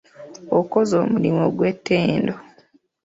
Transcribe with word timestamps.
Okoze 0.59 0.93
omulimu 1.03 1.41
ogw'ettendo. 1.47 2.35